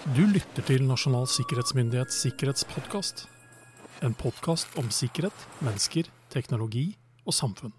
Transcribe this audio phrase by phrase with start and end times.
[0.00, 3.26] Du lytter til Nasjonal sikkerhetsmyndighets sikkerhetspodkast.
[4.00, 6.86] En podkast om sikkerhet, mennesker, teknologi
[7.28, 7.74] og samfunn.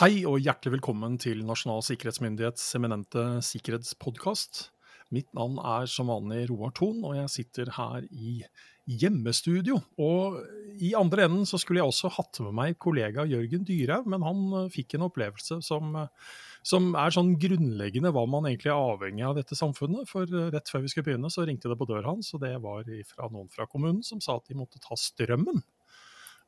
[0.00, 4.70] Hei og hjertelig velkommen til Nasjonal sikkerhetsmyndighets eminente sikkerhetspodkast.
[5.12, 8.40] Mitt navn er som vanlig Roar Thon, og jeg sitter her i
[8.88, 9.82] hjemmestudio.
[10.00, 10.40] Og
[10.80, 14.44] i andre enden så skulle jeg også hatt med meg kollega Jørgen Dyrhaug, men han
[14.62, 16.30] eh, fikk en opplevelse som eh,
[16.68, 20.08] som er sånn grunnleggende hva man egentlig er avhengig av dette samfunnet.
[20.10, 22.54] For eh, rett før vi skulle begynne, så ringte det på døra hans, og det
[22.64, 25.62] var fra noen fra kommunen som sa at de måtte ta strømmen.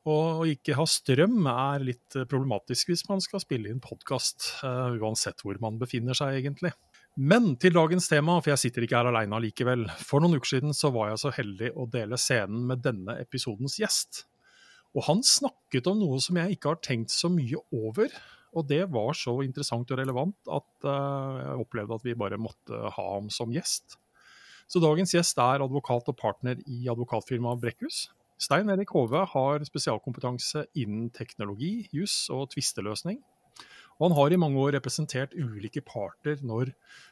[0.09, 4.47] Og å ikke ha strøm er litt eh, problematisk hvis man skal spille inn podkast,
[4.65, 6.73] uh, uansett hvor man befinner seg, egentlig.
[7.21, 9.85] Men til dagens tema, for jeg sitter ikke her aleine allikevel.
[10.01, 13.77] For noen uker siden så var jeg så heldig å dele scenen med denne episodens
[13.81, 14.23] gjest.
[14.97, 18.09] Og han snakket om noe som jeg ikke har tenkt så mye over,
[18.51, 22.79] og det var så interessant og relevant at uh, jeg opplevde at vi bare måtte
[22.97, 23.97] ha ham som gjest.
[24.71, 28.05] Så dagens gjest er advokat og partner i advokatfirmaet Brekkhus.
[28.41, 33.19] Stein Erik Hove har spesialkompetanse innen teknologi, juss og tvisteløsning.
[33.99, 36.71] Og han har i mange år representert ulike parter når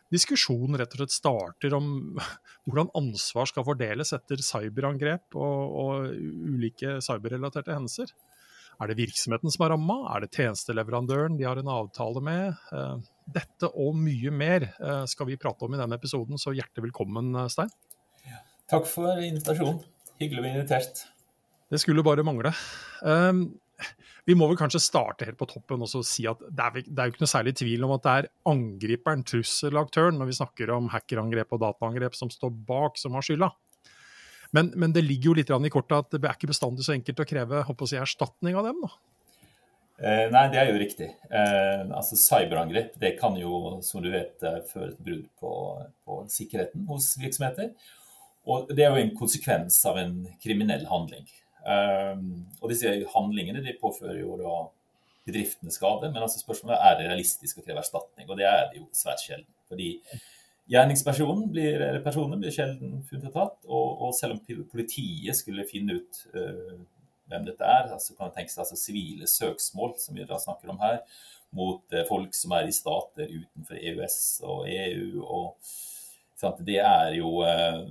[0.09, 1.91] diskusjonen rett og slett starter om
[2.65, 8.15] hvordan ansvar skal fordeles etter cyberangrep og, og ulike cyberrelaterte hendelser.
[8.79, 9.97] Er det virksomheten som er ramma?
[10.13, 12.59] Er det tjenesteleverandøren de har en avtale med?
[12.71, 16.87] Eh, dette og mye mer eh, skal vi prate om i denne episoden, så hjertelig
[16.87, 17.73] velkommen, eh, Stein.
[18.71, 19.81] Takk for invitasjonen.
[20.21, 21.03] Hyggelig å bli invitert.
[21.69, 22.53] Det skulle bare mangle.
[24.27, 27.09] Vi må vel kanskje starte helt på toppen og si at det er, det er
[27.09, 30.89] jo ikke noe særlig tvil om at det er angriperen, trusselaktøren, når vi snakker om
[30.93, 33.49] hackerangrep og dataangrep som står bak, som har skylda.
[34.55, 37.21] Men, men, det ligger jo litt i kortet at det er ikke bestandig så enkelt
[37.21, 38.81] å kreve å si, erstatning av dem?
[38.85, 38.91] da.
[39.99, 41.09] Eh, nei, det er jo riktig.
[41.27, 45.51] Eh, altså Cyberangrep det kan jo, som du vet, eh, føre til brudd på,
[46.07, 47.73] på, sikkerheten hos virksomheter.
[48.49, 51.27] Og det er jo en konsekvens av en kriminell handling.
[51.67, 52.15] Eh,
[52.61, 54.55] og disse handlingene de påfører jo da
[55.27, 58.29] bedriftene skade, men altså spørsmålet er det realistisk å kreve erstatning.
[58.29, 59.51] Og det er det jo svært sjelden.
[59.69, 59.99] fordi
[60.69, 63.59] Gjerningspersonen blir, eller personen blir sjelden funnet og tatt.
[63.65, 66.75] Og, og, selv om politiet skulle finne ut uh,
[67.29, 70.81] hvem dette er, altså kan det tenkes altså sivile søksmål, som vi da snakker om
[70.83, 70.99] her,
[71.57, 75.23] mot uh, folk som er i stater utenfor EØS og EU.
[75.25, 75.71] og
[76.37, 77.81] sant, Det er jo uh,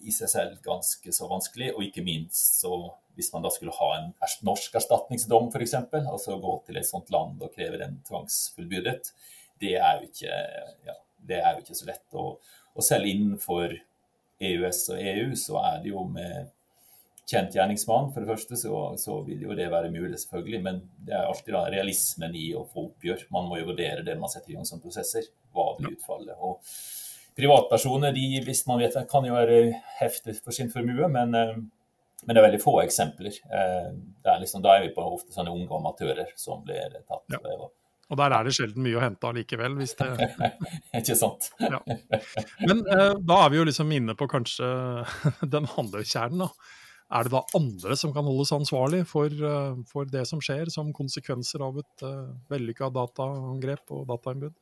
[0.00, 1.74] i seg selv ganske så vanskelig.
[1.76, 2.72] Og ikke minst så
[3.18, 4.12] hvis man da skulle ha en
[4.46, 9.10] norsk erstatningsdom f.eks., altså gå til et sånt land og kreve den tvangsfullbyrdet,
[9.58, 10.36] det er jo ikke
[10.86, 12.06] ja, det er jo ikke så lett.
[12.14, 13.74] Og, og, selv innenfor
[14.38, 16.52] EØS og EU så er det jo med
[17.28, 20.60] kjent gjerningsmann, for det første, så, så, vil jo det være mulig, selvfølgelig.
[20.64, 23.26] Men det er alltid da realismen i å få oppgjør.
[23.34, 25.28] Man må jo vurdere det man setter i gang som prosesser.
[25.52, 26.38] Hva blir utfallet?
[26.38, 26.62] Og
[27.38, 29.58] privatpersoner, de, hvis man vet, kan jo være
[30.00, 31.52] heftet for sin formue, men, eh,
[32.24, 33.36] men, det er veldig få eksempler.
[33.44, 33.90] Eh,
[34.24, 37.28] er liksom, da er vi på ofte sånne unge amatører som blir tatt.
[37.36, 37.68] Ja.
[38.08, 39.76] Og der er det sjelden mye å hente allikevel.
[39.80, 40.08] Hvis det...
[40.98, 41.50] Ikke sant.
[41.60, 41.80] ja.
[42.64, 44.68] Men eh, da er vi jo liksom inne på kanskje
[45.56, 46.46] den andre kjernen.
[46.46, 46.76] Da.
[47.18, 50.92] Er det da andre som kan holdes ansvarlig for, uh, for det som skjer, som
[50.92, 54.56] konsekvenser av et uh, vellykka dataangrep og datainnbrudd?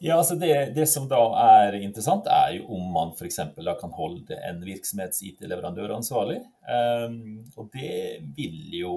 [0.00, 1.20] Ja, altså det, det, som da
[1.60, 3.36] er interessant, er jo om man f.eks.
[3.54, 6.40] kan holde en virksomhets-IT-leverandør ansvarlig.
[6.64, 8.94] Um, og det vil jo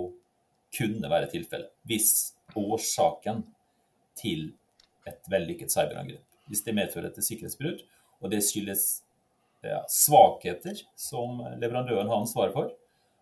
[0.73, 3.43] kunne være tilfellet hvis årsaken
[4.19, 4.51] til
[5.09, 6.25] et vellykket cyberangrep.
[6.51, 7.83] Hvis det medfører et sikkerhetsbrudd,
[8.23, 9.03] og det skyldes
[9.63, 12.71] ja, svakheter som leverandøren har ansvaret for,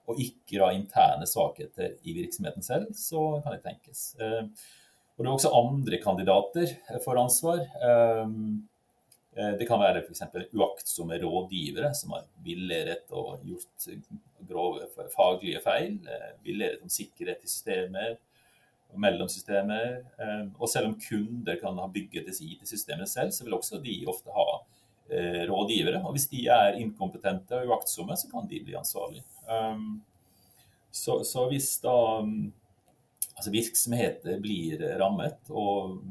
[0.10, 4.12] og ikke da interne svakheter i virksomheten selv, så kan det tenkes.
[4.20, 4.44] Eh,
[5.16, 7.62] og Det er også andre kandidater for ansvar.
[7.62, 8.34] Eh,
[9.38, 10.24] eh, det kan være f.eks.
[10.52, 13.88] uaktsomme rådgivere som har villedet og gjort
[14.50, 16.00] grove faglige feil.
[16.44, 18.18] Villedet om sikkerhet i systemer,
[19.00, 19.98] mellomsystemer.
[20.20, 23.98] Eh, og selv om kunder kan ha bygget disse IT-systemene selv, så vil også de
[24.12, 24.48] ofte ha
[25.10, 26.04] eh, rådgivere.
[26.06, 29.26] Og hvis de er inkompetente og uaktsomme, så kan de bli ansvarlige.
[29.48, 30.02] Um,
[30.92, 32.52] så, så hvis da um,
[33.36, 36.02] altså virksomheter blir rammet, og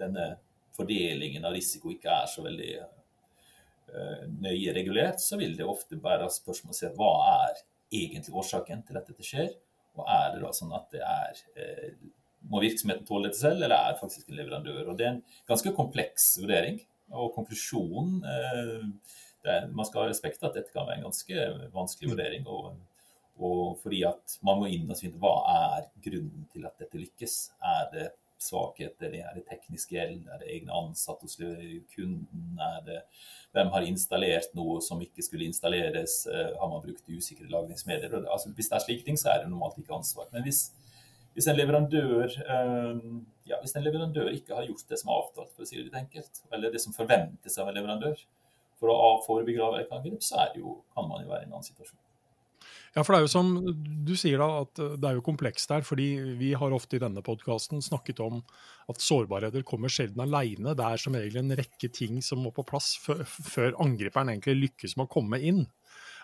[0.00, 0.34] denne
[0.76, 6.28] fordelingen av risiko ikke er så veldig uh, nøye regulert, så vil det ofte være
[6.32, 7.12] spørsmål å se hva
[7.46, 9.50] er egentlig årsaken til at dette skjer.
[9.98, 11.94] Og er det da sånn at det er eh,
[12.48, 14.86] Må virksomheten tåle dette selv, eller er det faktisk en leverandør?
[14.88, 16.80] Og Det er en ganske kompleks vurdering.
[17.10, 18.86] Og konklusjonen eh,
[19.44, 22.46] er, Man skal ha respekt for at dette kan være en ganske vanskelig vurdering.
[22.46, 22.78] Og,
[23.40, 27.36] og fordi at man må inn og finne hva er grunnen til at dette lykkes.
[27.74, 28.08] Er det
[28.40, 29.14] svakheter?
[29.20, 30.24] Er det teknisk gjeld?
[30.28, 31.36] Er det egne ansatte hos
[31.94, 32.60] kunden?
[32.60, 33.00] Er det,
[33.52, 36.22] hvem har installert noe som ikke skulle installeres?
[36.30, 38.16] Eh, har man brukt usikre lagringsmedier?
[38.22, 40.30] Altså, hvis det er slike ting, så er det normalt ikke ansvar.
[40.32, 40.70] Men hvis,
[41.40, 42.98] hvis en leverandør eh,
[43.48, 45.88] ja, hvis en leverandør ikke har gjort det som er avtalt, for å si det
[45.88, 48.20] litt enkelt, eller det som forventes av en leverandør,
[48.80, 51.66] for å forebygge avverkangrep, så er det jo, kan man jo være i en annen
[51.66, 51.98] situasjon.
[52.90, 53.50] Ja, for det er jo som
[54.06, 55.84] du sier da, at det er jo komplekst her.
[55.86, 56.08] fordi
[56.40, 58.40] vi har ofte i denne podkasten snakket om
[58.90, 60.74] at sårbarheter kommer sjelden alene.
[60.74, 64.96] Det er som regel en rekke ting som må på plass før angriperen egentlig lykkes
[64.98, 65.64] med å komme inn.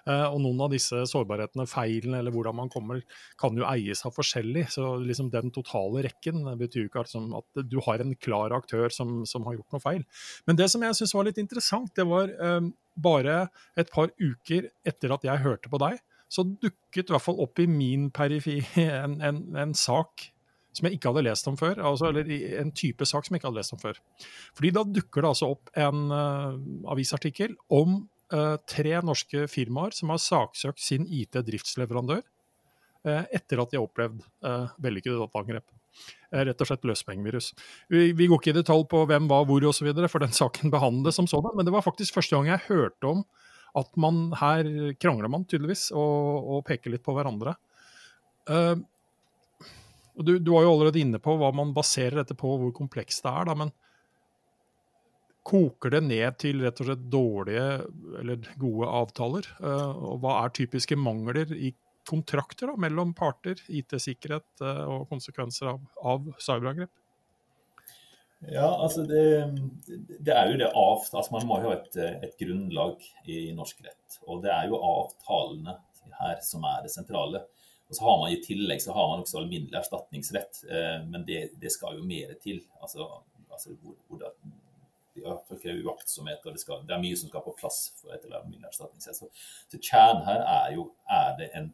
[0.06, 3.02] Eh, og noen av disse sårbarhetene, feilene eller hvordan man kommer,
[3.40, 4.66] kan jo eies av forskjellig.
[4.74, 9.24] Så liksom den totale rekken betyr jo ikke at du har en klar aktør som,
[9.26, 10.04] som har gjort noe feil.
[10.46, 13.48] Men det som jeg syns var litt interessant, det var um, bare
[13.78, 15.98] et par uker etter at jeg hørte på deg,
[16.30, 20.30] så dukket i hvert fall opp i min perifi en, en, en sak
[20.76, 21.78] som jeg ikke hadde lest om før.
[21.88, 22.28] Altså, eller
[22.60, 24.00] en type sak som jeg ikke hadde lest om før.
[24.56, 26.58] Fordi da dukker det altså opp en uh,
[26.92, 28.02] avisartikkel om
[28.34, 34.22] uh, tre norske firmaer som har saksøkt sin IT-driftsleverandør uh, etter at de har opplevd
[34.46, 35.66] uh, vellykkede dataangrep.
[36.36, 37.52] Rett og slett løspengevirus.
[37.88, 41.16] Vi, vi, går ikke i detalj på hvem, hva, hvor osv., for den saken behandles
[41.16, 43.22] som sådan, men det var faktisk første gang jeg hørte om
[43.76, 47.52] at man her krangler man tydeligvis og, og peker litt på hverandre.
[50.16, 53.32] Du, du, var jo allerede inne på hva man baserer dette på, hvor komplekst det
[53.32, 53.48] er.
[53.50, 53.72] Da, men
[55.46, 57.66] koker det ned til rett og slett dårlige
[58.20, 59.48] eller gode avtaler?
[59.62, 61.72] Uh, og hva er typiske mangler i
[62.06, 66.92] kontrakter da, mellom parter, IT-sikkerhet uh, og konsekvenser av, av cyberangrep?
[68.52, 69.22] Ja, altså det,
[70.20, 73.00] det, er jo det av, altså Man må jo ha et, et, grunnlag
[73.32, 74.18] i norsk rett.
[74.28, 75.78] Og det er jo avtalene
[76.20, 77.42] her som er det sentrale.
[77.88, 81.40] Og så har man I tillegg så har man også alminnelig erstatningsrett, eh, men det,
[81.60, 82.60] det, skal jo mer til.
[82.82, 83.06] Altså,
[83.46, 84.32] altså hvor, hvor det,
[85.68, 88.24] ja, er uaktsomhet, og det, skal, det, er mye som skal på plass for et
[88.24, 89.18] eller annet erstatningsrett.
[89.18, 89.28] Så,
[89.72, 91.70] så kjernen her er jo er det en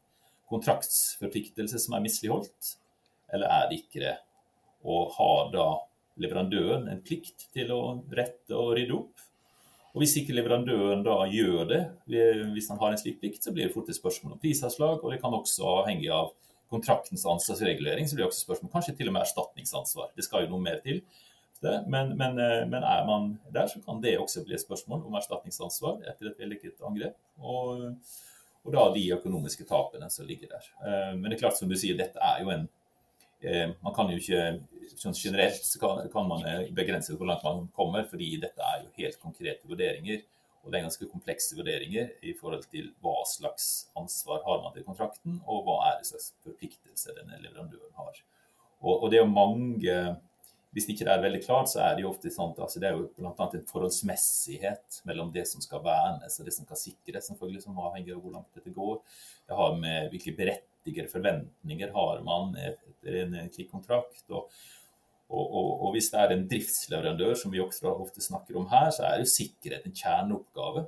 [0.52, 2.76] kontraktsforpliktelse som er misligholdt,
[3.32, 4.16] eller er det ikke det?
[4.82, 5.66] Og har da
[6.20, 9.28] leverandøren en plikt til å rette og rydde opp.
[9.92, 11.80] Og Hvis ikke leverandøren da gjør det,
[12.54, 15.02] hvis han har en slik plikt, så blir det fort et spørsmål om prisavslag.
[15.02, 16.32] Og det kan også avhenge av
[16.72, 20.14] kontraktens ansvarsregulering, så blir det også spørsmål kanskje til og med erstatningsansvar.
[20.16, 21.02] Det skal jo noe mer til.
[21.62, 25.16] Men, men, eh, men, er man der, så kan det også bli et spørsmål om
[25.18, 27.16] erstatningsansvar etter et vellykket angrep.
[27.38, 27.88] Og,
[28.62, 30.70] og da de økonomiske tapene som ligger der.
[30.82, 32.68] Eh, men det er klart, som du sier, dette er jo en
[33.42, 34.42] Eh, man kan jo ikke
[35.00, 36.44] sånn Generelt så kan, kan, man
[36.76, 40.20] begrense hvor langt man kommer, fordi dette er jo helt konkrete vurderinger.
[40.62, 44.86] Og det er ganske komplekse vurderinger i forhold til hva slags ansvar har man til
[44.86, 48.20] kontrakten, og hva er det slags forpliktelse denne leverandøren har.
[48.78, 49.96] Og, og det er jo mange
[50.72, 52.94] Hvis ikke det er veldig klart, så er det jo ofte sånn altså det er
[52.96, 53.32] jo bl.a.
[53.44, 58.16] en forholdsmessighet mellom det som skal vernes og det som skal sikres, selvfølgelig, som avhenger
[58.16, 59.02] av hvor langt dette går.
[59.48, 63.36] Det har med hvilke berettigede forventninger har man etter en
[63.68, 64.24] kontrakt.
[64.30, 64.48] Og,
[65.28, 68.88] og, og, og, hvis det er en driftsleverandør, som vi også ofte snakker om her,
[68.96, 70.86] så er jo sikkerhet en kjerneoppgave.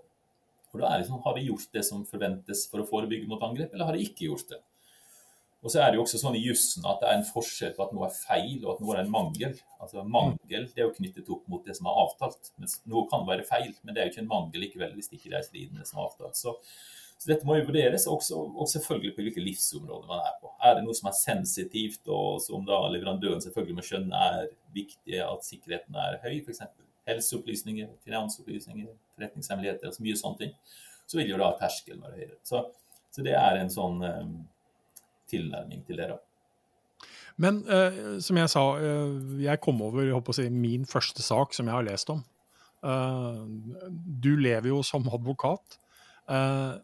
[0.72, 3.42] For da er det sånn, Har vi gjort det som forventes for å forebygge mot
[3.44, 4.64] angrep, eller har vi ikke gjort det?
[5.64, 7.86] Og så er det jo også sånn i jussen at det er en forskjell på
[7.86, 9.54] at noe er feil og at noe er en mangel.
[9.80, 12.50] Altså Mangel det er jo knyttet opp mot det som er avtalt.
[12.60, 15.18] Mens noe kan være feil, men det er jo ikke en mangel likevel hvis det
[15.18, 16.36] ikke er strid med det som er avtalt.
[16.36, 16.52] Så,
[17.16, 20.52] så dette må jo vurderes, også, og selvfølgelig på hvilke livsområder man er på.
[20.60, 25.20] Er det noe som er sensitivt, og som da leverandøren selvfølgelig må skjønne er viktig
[25.24, 26.60] at sikkerheten er høy, f.eks.
[27.08, 30.56] helseopplysninger, finansopplysninger, forretningshemmeligheter, altså mye sånne ting,
[31.08, 32.42] så vil jo da terskelen være høyere.
[32.44, 32.66] Så,
[33.08, 34.34] så, det er en sånn um,
[35.30, 36.20] tilnærming til det, da.
[37.40, 41.54] Men eh, som jeg sa, eh, jeg kom over jeg å si, min første sak
[41.56, 42.22] som jeg har lest om.
[42.84, 43.40] Eh,
[44.22, 45.78] du lever jo som advokat.
[46.30, 46.74] Eh,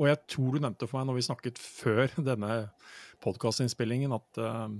[0.00, 2.62] og jeg tror du nevnte for meg når vi snakket før denne
[3.20, 4.70] podkastinnspillingen, at uh,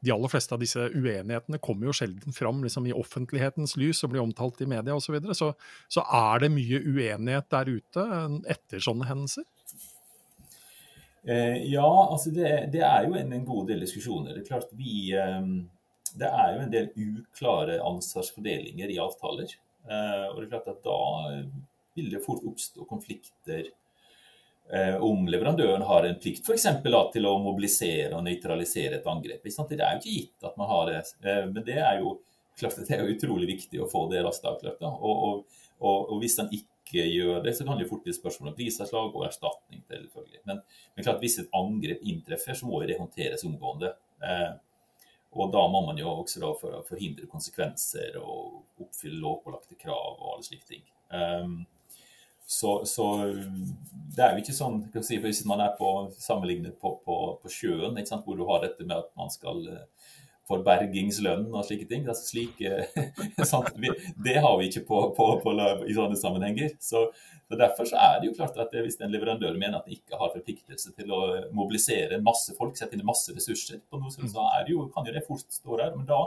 [0.00, 4.14] de aller fleste av disse uenighetene kommer jo sjelden fram liksom, i offentlighetens lys og
[4.14, 5.10] blir omtalt i media osv.
[5.10, 5.36] Så, videre.
[5.36, 5.52] så
[5.92, 8.06] Så er det mye uenighet der ute
[8.48, 9.44] etter sånne hendelser?
[11.22, 14.34] Eh, ja, altså det, det, er jo en, en, god del diskusjoner.
[14.34, 15.50] Det er klart vi eh,
[16.16, 19.52] Det er jo en del uklare ansvarsfordelinger i avtaler.
[19.84, 21.02] Eh, og det er klart at da
[21.98, 23.70] vil det fort oppstå konflikter
[25.02, 26.62] om leverandøren har en plikt f.eks.
[27.10, 29.42] til å mobilisere og nøytralisere et angrep.
[29.42, 31.00] Det er jo ikke gitt at man har det,
[31.48, 32.12] men det er jo
[32.60, 34.78] klart at det er utrolig viktig å få det raskt avklart.
[34.86, 38.50] Og, og, og, og, hvis han ikke gjør det, så kan det fort bli spørsmål
[38.50, 39.84] om prisavslag og erstatning.
[39.88, 40.40] selvfølgelig.
[40.44, 40.62] Men,
[40.94, 43.94] men klart hvis et angrep inntreffer, så må det håndteres omgående.
[44.22, 44.50] Eh,
[45.30, 50.32] Og da må man jo også da for forhindre konsekvenser og oppfylle lovpålagte krav og
[50.32, 50.82] alle slike ting.
[51.14, 51.66] Um,
[52.46, 53.04] så, så,
[54.10, 57.94] det er jo ikke sånn si, Hvis man er på sammenlignet på, på, på sjøen,
[57.94, 59.62] hvor du har dette med at man skal
[60.50, 62.06] for bergingslønn og slike ting.
[62.10, 62.80] Altså slike,
[64.26, 65.54] det har vi ikke på, på, på,
[65.86, 66.74] i sånne sammenhenger.
[66.82, 67.06] Så,
[67.46, 70.18] så, Derfor så er det jo klart at hvis en leverandør mener at den ikke
[70.18, 71.20] har forpliktelse til å
[71.56, 75.46] mobilisere masse folk, sette inn masse ressurser på noe, så jo, kan jo det fort
[75.46, 75.94] stå der.
[75.96, 76.24] Men da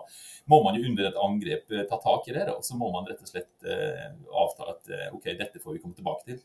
[0.52, 2.48] må man jo under et angrep eh, ta tak i det.
[2.56, 5.84] Og så må man rett og slett eh, avtale at eh, OK, dette får vi
[5.84, 6.44] komme tilbake til.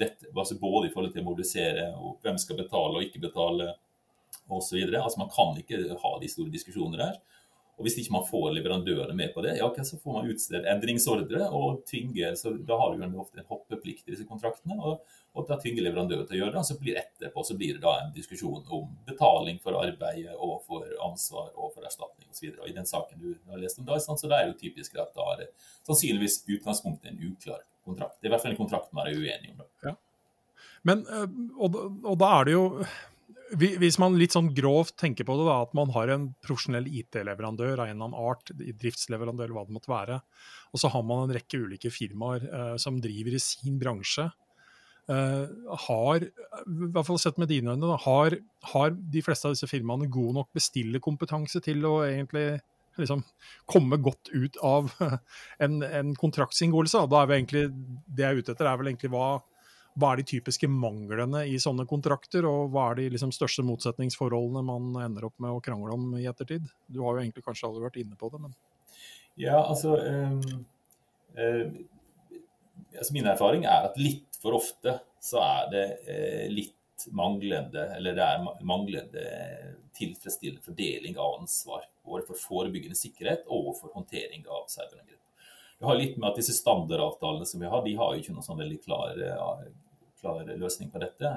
[0.00, 3.74] Dette, altså både i forhold til å mobilisere og hvem skal betale og ikke betale
[4.48, 4.78] osv.
[4.94, 7.18] Altså, man kan ikke ha de store diskusjonene der.
[7.76, 10.64] Og Hvis ikke man får leverandørene med på det, ja, okay, så får man utstedt
[10.72, 15.02] endringsordre og tvinger så Da har du ofte en hoppeplikt i disse kontraktene, og,
[15.36, 16.62] og da tvinger leverandøren til å gjøre det.
[16.62, 20.62] og så blir Etterpå så blir det da en diskusjon om betaling for arbeidet og
[20.64, 22.54] for ansvar og for erstatning osv.
[22.64, 25.28] I den saken du har lest om da, så det er jo typisk at da
[25.34, 25.50] er det
[25.84, 28.16] sannsynligvis utgangspunktet en uklar kontrakt.
[28.22, 29.60] Det er i hvert fall en kontrakt man er uenig om.
[29.60, 29.90] Da.
[29.90, 29.94] Ja.
[30.88, 31.28] Men, eh,
[31.60, 31.76] og,
[32.06, 32.64] og da er det jo
[33.54, 37.78] hvis man litt sånn grovt tenker på det, da, at man har en profesjonell IT-leverandør
[37.78, 40.18] av en eller annen art, driftsleverandør eller hva det måtte være,
[40.72, 44.26] og så har man en rekke ulike firmaer eh, som driver i sin bransje,
[45.12, 45.44] eh,
[45.86, 48.38] har, i hvert fall sett med dine øyne, har,
[48.72, 52.48] har, de fleste av disse firmaene god nok bestillerkompetanse til å egentlig
[52.96, 53.22] liksom
[53.68, 54.90] komme godt ut av
[55.64, 57.06] en, en kontraktsinngåelse?
[57.12, 57.68] Da er vi egentlig,
[58.08, 59.36] det jeg er ute etter, er vel egentlig hva
[59.96, 64.62] hva er de typiske manglene i sånne kontrakter, og hva er de liksom, største motsetningsforholdene
[64.66, 66.68] man ender opp med å krangle om i ettertid?
[66.86, 68.56] Du har jo egentlig kanskje aldri vært inne på det, men
[69.40, 70.40] Ja, altså, um,
[71.36, 71.64] uh,
[72.96, 78.16] altså Min erfaring er at litt for ofte så er det uh, litt manglende eller
[78.16, 79.24] det er manglende
[79.96, 81.88] tilfredsstillende fordeling av ansvar.
[82.04, 85.20] Både for forebyggende sikkerhet og for håndtering av cyberangrep.
[85.78, 88.44] Det har litt med at disse standardavtalene som vi har, de har jo ikke noen
[88.44, 89.20] sånn veldig klar
[90.20, 91.32] klar løsning på dette.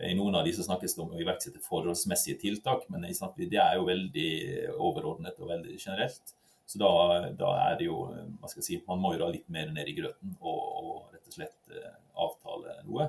[0.00, 3.76] I noen av de så snakkes det om å iverksette forholdsmessige tiltak, men det er
[3.76, 4.30] jo veldig
[4.78, 6.36] overordnet og veldig generelt.
[6.70, 6.90] Så da,
[7.34, 8.04] da, er det jo
[8.38, 11.00] hva skal jeg si, Man må jo da litt mer ned i grøten og, og
[11.10, 13.08] rett og slett uh, avtale noe.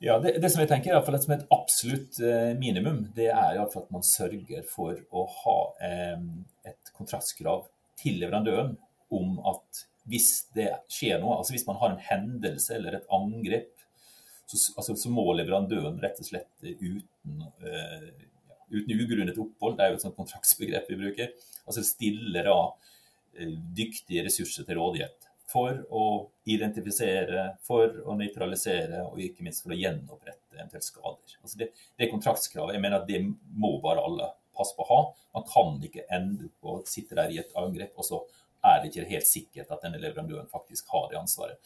[0.00, 3.88] Ja, det, det, som jeg tenker er som et absolutt uh, minimum, det er iallfall
[3.88, 6.22] at man sørger for å ha eh,
[6.70, 7.66] et kontraktskrav
[8.00, 8.78] til leverandøren
[9.12, 13.79] om at hvis det skjer noe, altså hvis man har en hendelse eller et angrep
[14.58, 18.10] så, altså, så, må leverandøren rett og slett uten, uh,
[18.72, 21.34] uten ugrunnet opphold, det er jo et sånt kontraktsbegrep vi bruker,
[21.66, 26.04] altså stille da uh, dyktige ressurser til rådighet for å
[26.50, 31.38] identifisere, for å nøytralisere og ikke minst for å gjenopprette eventuelle skader.
[31.42, 33.24] Altså det, det kontraktskravet, jeg mener at det
[33.58, 35.00] må bare alle passe på å ha.
[35.38, 38.20] Man kan ikke ende på å sitte der i et angrep, og så
[38.66, 41.58] er det ikke helt sikkert at denne leverandøren faktisk har det ansvaret.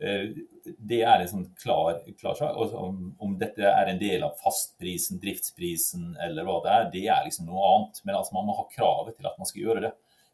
[0.00, 0.30] Eh,
[0.78, 2.56] det er en sånn klar, klar sak.
[2.78, 7.26] Om, om, dette er en del av fastprisen, driftsprisen eller hva det er, det er
[7.26, 8.02] liksom noe annet.
[8.06, 9.92] Men altså, man må ha kravet til at man skal gjøre det.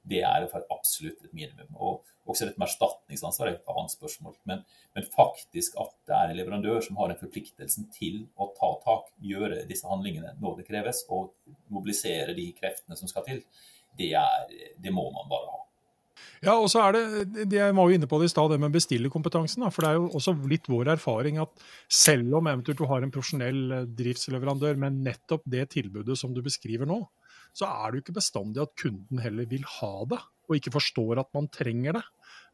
[0.09, 1.75] Det er for absolutt et minimum.
[1.77, 4.37] Og også dette med erstatningsansvar er et annet spørsmål.
[4.49, 4.65] Men,
[4.97, 9.09] men, faktisk at det er en leverandør som har en forpliktelse til å ta tak,
[9.25, 11.33] gjøre disse handlingene når det kreves, og
[11.73, 13.43] mobilisere de kreftene som skal til,
[13.99, 15.65] det, er, det må man bare ha.
[16.45, 18.75] Ja, og så er det, Jeg var jo inne på det i stad, det med
[18.75, 19.65] bestillerkompetansen.
[19.75, 23.15] For det er jo også litt vår erfaring at selv om eventuelt du har en
[23.15, 27.03] profesjonell eh, driftsleverandør med nettopp det tilbudet som du beskriver nå,
[27.57, 31.23] så er det jo ikke bestandig at kunden heller vil ha det, og ikke forstår
[31.25, 32.05] at man trenger det.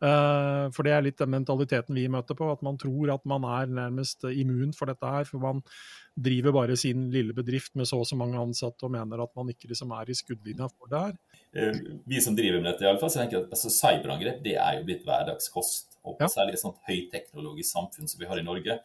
[0.04, 3.46] Eh, for det er litt den mentaliteten vi møter på, at man tror at man
[3.48, 5.28] er nærmest immun for dette her.
[5.28, 5.62] For man
[6.14, 9.50] driver bare sin lille bedrift med så og så mange ansatte og mener at man
[9.52, 11.16] ikke liksom er i skuddlinja for det her.
[11.54, 11.80] Eh,
[12.10, 14.58] vi som driver med dette, i alle fall, så tenker jeg at altså, cyberangrep det
[14.58, 15.98] er jo blitt hverdagskost.
[16.04, 16.28] Og ja.
[16.28, 18.78] særlig i et sånt høyteknologisk samfunn som vi har i Norge,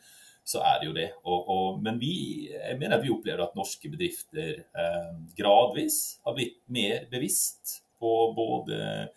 [0.50, 1.10] så er det jo det.
[1.28, 2.14] Og, og, men vi,
[2.54, 8.14] jeg mener at vi opplever at norske bedrifter eh, gradvis har blitt mer bevisst på
[8.38, 9.10] både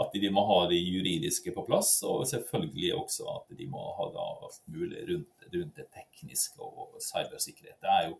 [0.00, 4.08] at de må ha det juridiske på plass, og selvfølgelig også at de må ha
[4.24, 7.78] alt mulig rundt, rundt, det tekniske og cybersikkerhet.
[7.82, 8.16] Det er, jo,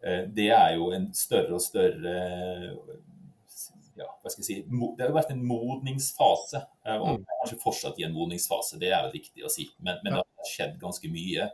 [0.00, 2.14] eh, det er jo en større og større
[3.94, 7.26] ja, hva skal jeg si, Det har jo vært en modningsfase, eh, og mm.
[7.42, 9.68] kanskje fortsatt i en modningsfase, det er jo riktig å si.
[9.78, 11.50] Men, men det har skjedd ganske mye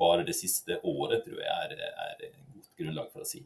[0.00, 3.44] bare det siste året, tror jeg er, er et godt grunnlag for å si.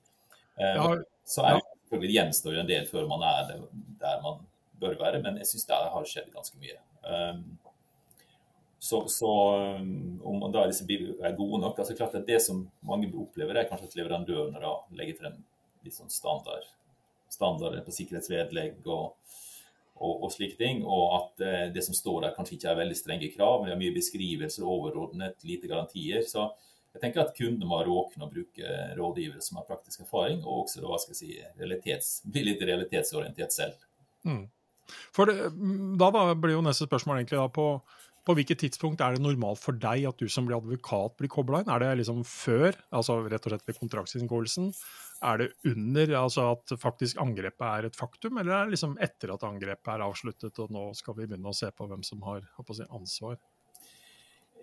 [0.59, 0.87] Eh,
[1.29, 3.53] så er det selvfølgelig gjenstår en del før man er
[4.01, 4.47] der man
[4.81, 6.79] bør være, men jeg syns det har skjedd ganske mye.
[7.03, 7.45] Um,
[8.79, 9.31] så, så,
[9.81, 13.71] um, om da disse er gode nok altså klart at Det som mange opplever, er
[13.71, 15.41] kanskje at leverandørene da legger frem
[15.85, 16.67] litt sånn standard
[17.29, 19.17] standarder på sikkerhetsvedlegg og,
[19.99, 20.85] og, og, slike ting.
[20.87, 23.77] Og at eh, det som står der kanskje ikke er veldig strenge krav, men det
[23.77, 26.25] er mye beskrivelser, overordnet, lite garantier.
[26.29, 26.47] Så
[26.95, 30.85] jeg tenker at kundene må råkne og bruke rådgivere som har praktisk erfaring, og også
[30.85, 33.85] hva skal jeg si, realitets, bli litt realitetsorientert selv.
[34.27, 34.47] Mm.
[35.15, 35.51] For det,
[36.01, 37.71] da, da, blir jo neste spørsmål egentlig da på
[38.29, 41.63] på hvilket tidspunkt er det normalt for deg at du som blir advokat blir kobla
[41.63, 41.71] inn?
[41.73, 44.67] Er det liksom før, altså rett og slett ved kontraktsinngåelsen?
[45.25, 49.33] Er det under, altså at faktisk angrepet er et faktum, eller er det liksom etter
[49.33, 52.45] at angrepet er avsluttet og nå skal vi begynne å se på hvem som har
[52.45, 53.41] si, ansvar?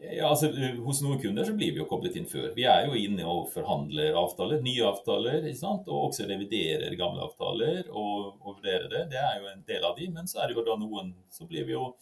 [0.02, 0.50] Ja, altså
[0.84, 2.50] Hos noen kunder så blir vi jo koblet inn før.
[2.56, 5.88] Vi er jo inne og forhandler avtaler, nye avtaler, ikke sant?
[5.90, 9.06] og også reviderer gamle avtaler og, og vurderer det.
[9.16, 11.48] Det er jo en del av de, men så er det jo da noen så
[11.50, 11.94] blir vi jo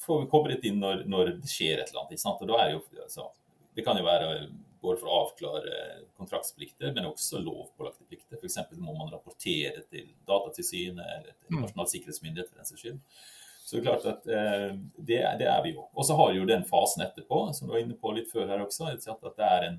[0.00, 2.24] får vi koblet inn når, når, det skjer et eller annet.
[2.26, 3.26] Og da er det, jo, altså,
[3.76, 4.30] det kan jo være
[4.80, 5.80] både for å avklare
[6.16, 8.40] kontraktsplikter, men også lovpålagte plikter.
[8.40, 8.58] F.eks.
[8.80, 11.66] må man rapportere til Datatilsynet eller til mm.
[11.66, 12.48] Nasjonal sikkerhetsmyndighet.
[12.48, 13.02] for den skyld.
[13.70, 15.84] Så det er klart at eh, det, det, er vi jo.
[15.94, 18.48] Og så har vi jo den fasen etterpå, som du var inne på litt før
[18.50, 18.88] her også.
[18.90, 19.76] at det er en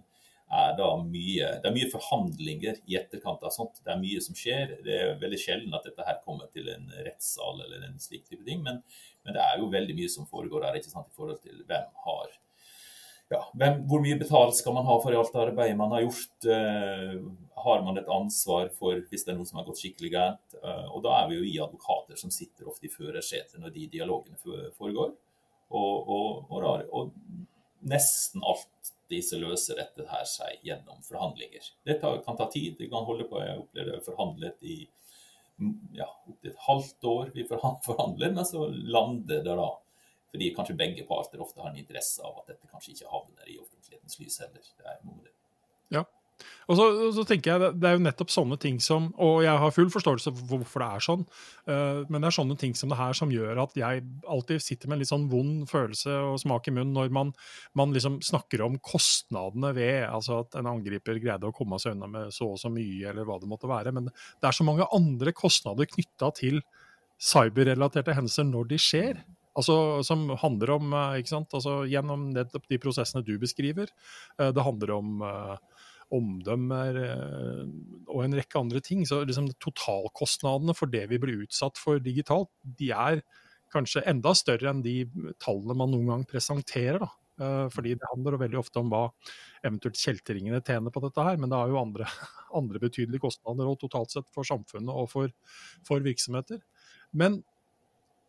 [0.52, 3.82] er mye, det er mye forhandlinger i etterkant av sånt.
[3.84, 4.78] Det er mye som skjer.
[4.86, 8.48] Det er veldig sjelden at dette her kommer til en rettssal eller en slik type
[8.48, 8.64] ting.
[8.64, 8.80] Men,
[9.26, 11.92] men det er jo veldig mye som foregår der ikke sant, i forhold til hvem
[12.08, 12.40] har
[13.32, 16.48] ja, hvem, Hvor mye betalt skal man ha for alt arbeidet man har gjort?
[16.48, 17.30] Uh,
[17.62, 20.58] har man et ansvar for hvis det er noe som har gått skikkelig gærent?
[20.60, 23.88] Uh, og da er vi jo i advokater som sitter ofte i førersetet når de
[23.94, 24.40] dialogene
[24.76, 25.14] foregår.
[25.72, 27.14] Og, og, og, og
[27.88, 31.72] nesten alt disse løser dette her seg gjennom forhandlinger.
[31.88, 32.76] Det kan ta tid.
[32.80, 33.40] Det kan holde på.
[33.44, 34.78] Jeg opplevde det forhandlet i
[35.96, 37.32] ja, opptil et halvt år.
[37.36, 39.70] Vi forhandler, men så lander det da.
[40.32, 43.60] Fordi kanskje begge parter ofte har en interesse av at dette kanskje ikke havner i
[43.60, 44.74] offentlighetens lys heller.
[44.80, 45.34] Det er noe.
[45.92, 46.06] Ja,
[46.70, 46.86] og så,
[47.16, 50.34] så, tenker jeg Det er jo nettopp sånne ting som Og jeg har full forståelse
[50.38, 51.26] for hvorfor det er sånn,
[51.70, 54.04] uh, men det er sånne ting som det her som gjør at jeg
[54.36, 57.34] alltid sitter med en litt sånn vond følelse og smak i munnen når man,
[57.78, 62.10] man liksom snakker om kostnadene ved altså at en angriper greide å komme seg unna
[62.12, 63.94] med så og så mye, eller hva det måtte være.
[63.96, 66.60] Men det er så mange andre kostnader knytta til
[67.22, 69.22] cyberrelaterte hendelser når de skjer.
[69.58, 69.76] Altså,
[70.08, 73.92] som handler om, eh, ikke sant, altså, gjennom nettopp de prosessene du beskriver.
[74.40, 75.58] Uh, det handler om uh,
[76.12, 77.66] omdømmer uh,
[78.08, 79.04] og en rekke andre ting.
[79.08, 83.24] Så liksom, totalkostnadene for det vi blir utsatt for digitalt, de er
[83.72, 85.04] kanskje enda større enn de
[85.40, 87.00] tallene man noen gang presenterer.
[87.04, 87.12] da.
[87.42, 89.06] Eh, fordi det handler veldig ofte om hva
[89.66, 92.10] eventuelt kjeltringene tjener på dette her, men det har jo andre,
[92.60, 95.32] andre betydelige kostnader totalt sett for samfunnet og for,
[95.88, 96.62] for virksomheter.
[97.18, 97.42] Men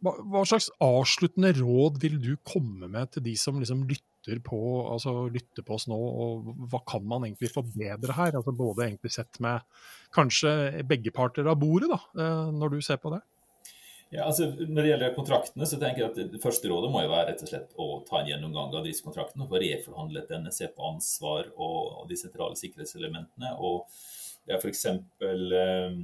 [0.02, 4.58] hva, slags avsluttende råd vil du komme med til de som liksom lytter på,
[4.92, 8.34] altså, lytter på oss nå, og hva kan man egentlig forbedre her?
[8.38, 9.62] Altså, både egentlig sett med
[10.14, 13.22] kanskje begge parter av bordet, da, eh, når du ser på det?
[14.12, 17.12] Ja, altså Når det gjelder kontraktene, så tenker jeg at det første rådet må jo
[17.14, 19.46] være rett og slett å ta en gjennomgang av disse kontraktene.
[19.48, 23.54] Få reforhandlet denne, se på ansvar og de sentrale sikkerhetselementene.
[23.56, 23.86] og
[24.46, 24.86] det er f.eks.
[25.22, 25.98] Um,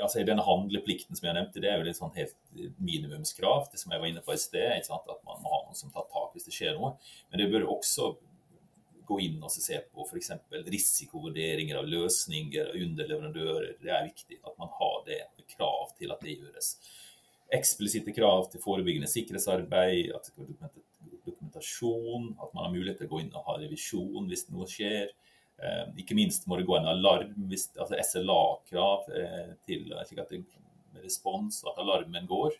[0.00, 2.36] altså denne handleplikten som jeg nevnte, det er jo litt sånn helt
[2.80, 3.66] minimumskrav.
[3.72, 6.06] Det som jeg var inne på i sted, at man må ha noen som tar
[6.12, 6.94] tak hvis det skjer noe.
[7.28, 8.14] Men det bør også
[9.04, 10.32] gå inn og se på f.eks.
[10.72, 13.74] risikovurderinger av løsninger og underleverandører.
[13.82, 15.20] Det er viktig at man har det
[15.52, 16.70] krav til at det gjøres.
[17.52, 20.32] Eksplisitte krav til forebyggende sikkerhetsarbeid, at
[21.24, 25.12] dokumentasjon, at man har mulighet til å gå inn og ha revisjon hvis noe skjer.
[25.62, 30.42] Eh, ikke minst må det gå en alarm, altså SLA-krav eh, til slik at det,
[30.94, 32.56] med respons, at alarmen går.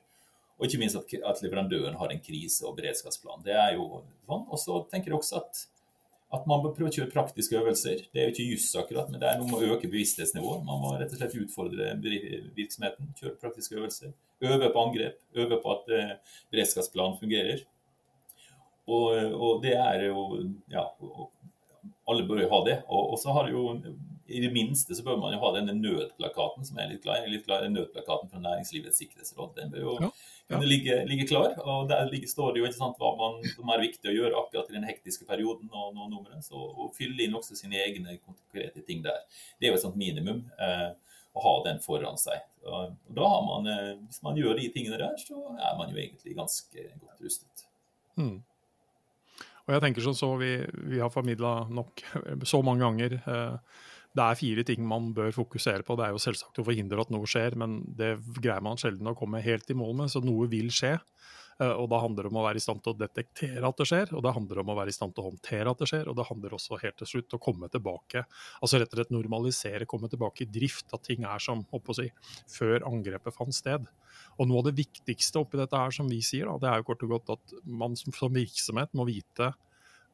[0.55, 3.43] Og ikke minst at, at, leverandøren har en krise- og beredskapsplan.
[3.47, 4.45] Det er jo sånn.
[4.47, 5.65] Og så tenker jeg også at,
[6.39, 8.07] at man bør prøve å kjøre praktiske øvelser.
[8.15, 10.63] Det er jo ikke juss akkurat, men det er noe med å øke bevissthetsnivået.
[10.67, 11.91] Man må rett og slett utfordre
[12.55, 14.15] virksomheten, kjøre praktiske øvelser.
[14.45, 16.17] Øve på angrep, øve på at eh,
[16.55, 17.67] beredskapsplanen fungerer.
[18.85, 20.25] Og, og, det er jo
[20.71, 20.83] ja,
[22.11, 22.77] alle bør jo ha det.
[22.89, 23.65] Og, og, så har jo
[24.27, 27.19] i det minste så bør man jo ha denne nødplakaten som er litt i.
[27.29, 29.53] litt i Nødplakaten fra Næringslivets sikkerhetsråd.
[29.59, 30.11] Den bør jo ja,
[30.49, 30.61] ja.
[30.65, 31.55] Ligge, ligge, klar.
[31.61, 34.41] og Der ligger, står det jo ikke sant, hva man, som er viktig å gjøre
[34.41, 35.71] akkurat i den hektiske perioden.
[35.73, 39.25] og, og nummeret, så og Fylle inn også sine egne konkrete ting der.
[39.59, 40.45] Det er jo et sånt minimum.
[40.59, 40.93] Eh,
[41.35, 42.43] å ha den foran seg.
[42.65, 45.97] Og da har man, eh, Hvis man gjør de tingene der, så er man jo
[45.97, 47.67] egentlig ganske godt rustet.
[48.17, 48.43] Mm.
[49.65, 50.55] Og jeg tenker sånn så Vi,
[50.93, 52.05] vi har formidla nok
[52.51, 53.19] så mange ganger.
[53.21, 55.97] Eh, det er fire ting man bør fokusere på.
[55.99, 59.17] Det er jo selvsagt å forhindre at noe skjer, men det greier man sjelden å
[59.19, 60.95] komme helt i mål med, så noe vil skje.
[61.63, 63.89] Eh, og da handler det om å være i stand til å detektere at det
[63.91, 66.11] skjer, og det handler om å være i stand til å håndtere at det skjer,
[66.11, 68.25] og det handler også helt til slutt å komme tilbake,
[68.61, 72.09] altså rett og slett normalisere, komme tilbake i drift, at ting er som å si,
[72.51, 73.87] før angrepet fant sted.
[74.39, 76.89] Og noe av det viktigste oppi dette her, som vi sier, da, det er jo
[76.91, 79.53] kort og godt at man som, som virksomhet må vite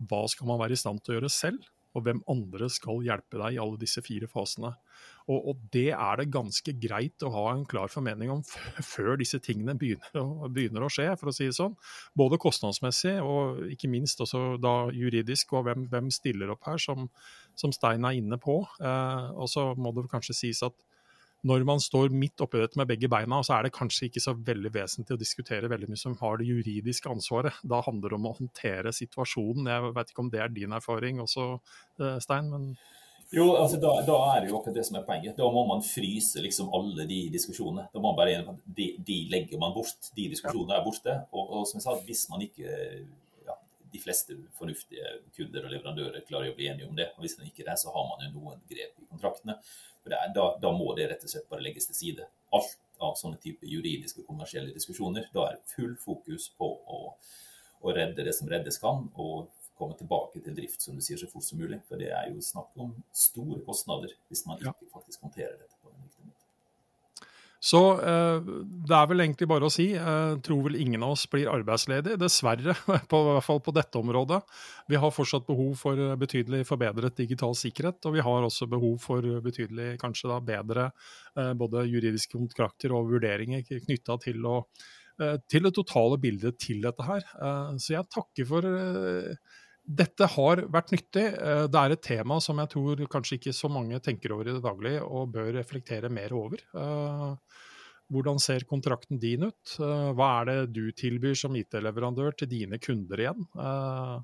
[0.09, 3.39] hva skal man være i stand til å gjøre selv, og hvem andre skal hjelpe
[3.41, 4.71] deg i alle disse fire fasene.
[5.27, 8.45] Og, og det er det ganske greit å ha en klar formening om
[8.93, 11.75] før disse tingene begynner å, begynner å, skje, for å si det sånn.
[12.19, 17.11] Både kostnadsmessig og ikke minst også da juridisk, og hvem, hvem stiller opp her, som,
[17.59, 18.61] som Stein er inne på.
[18.79, 20.79] Eh, og så må det kanskje sies at
[21.47, 24.35] når man står midt oppi dette med begge beina, så er det kanskje ikke så
[24.37, 27.61] veldig vesentlig å diskutere veldig mye som har det juridiske ansvaret.
[27.65, 29.71] Da handler det om å håndtere situasjonen.
[29.73, 31.53] Jeg vet ikke om det er din erfaring også,
[32.01, 32.51] eh, Stein?
[32.53, 32.73] men...
[33.31, 35.37] Jo, altså da, da, er det jo akkurat det som er poenget.
[35.39, 37.85] Da må man fryse liksom alle de diskusjonene.
[37.93, 40.09] Da må man bare, de, de legger man bort.
[40.17, 41.15] De diskusjonene er borte.
[41.31, 42.75] Og, og som jeg sa, hvis man ikke
[43.93, 47.11] De fleste fornuftige kunder og leverandører klarer å bli enige om det.
[47.17, 49.57] og Hvis man ikke det, så har man jo noen grep i kontraktene.
[50.03, 52.29] For er, da, da, må det rett og slett bare legges til side.
[52.57, 55.29] Alt av sånne type juridiske og kommersielle diskusjoner.
[55.35, 57.01] Da er full fokus på å,
[57.81, 59.51] å, redde det som reddes kan, og
[59.81, 61.81] komme tilbake til drift som du sier, så fort som mulig.
[61.89, 64.95] For det er jo snakk om store kostnader hvis man ikke ja.
[64.95, 65.70] faktisk håndterer dette.
[67.61, 68.47] Så eh,
[68.89, 69.91] det er vel egentlig bare å si.
[69.93, 72.73] Jeg tror vel ingen av oss blir arbeidsledige, dessverre.
[73.11, 74.41] På, I hvert fall på dette området.
[74.89, 78.01] Vi har fortsatt behov for betydelig forbedret digital sikkerhet.
[78.09, 80.89] Og vi har også behov for betydelig kanskje da bedre
[81.37, 84.49] eh, både juridiske kontrakter og vurderinger knytta til,
[85.21, 87.29] eh, til, det totale bildet til dette her.
[87.29, 89.37] Eh, så jeg takker for eh,
[89.91, 91.25] dette har vært nyttig.
[91.35, 94.55] Eh, det er et tema som jeg tror kanskje ikke så mange tenker over i
[94.55, 96.63] det daglige, og bør reflektere mer over.
[98.11, 99.77] Hvordan ser kontrakten din ut?
[99.79, 103.45] Eh, hva er det du tilbyr som IT-leverandør til dine kunder igjen?
[103.55, 104.17] Eh,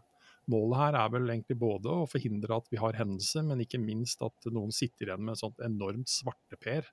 [0.51, 4.25] målet her er vel egentlig både å forhindre at vi har hendelser, men ikke minst
[4.27, 6.91] at noen sitter igjen med et sånt enormt svarteper,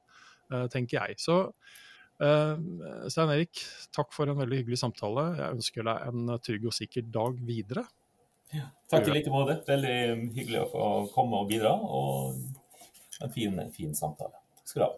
[0.52, 1.20] eh, tenker jeg.
[1.22, 1.40] Så
[2.24, 3.58] Stein Erik,
[3.92, 5.24] takk for en veldig hyggelig samtale.
[5.36, 7.84] Jeg ønsker deg en trygg og sikker dag videre.
[8.54, 9.60] Ja, takk i like måte.
[9.68, 9.96] Veldig
[10.36, 14.38] hyggelig å få komme og bidra, og en fin, fin samtale.
[14.60, 14.94] Takk skal du ha.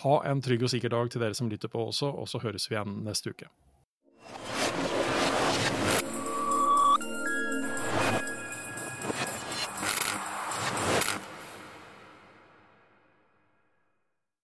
[0.00, 2.70] Ha en trygg og sikker dag til dere som lytter på også, og så høres
[2.70, 3.50] vi igjen neste uke.